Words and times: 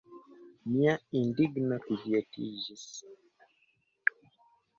Mia 0.69 0.95
indigno 1.19 1.77
kvietiĝis. 1.85 2.87